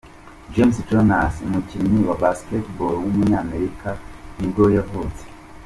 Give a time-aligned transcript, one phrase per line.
[0.53, 3.89] James Jones, umukinnyi wa basketbakll w’umunyamerika
[4.37, 5.23] nibwo yavutse.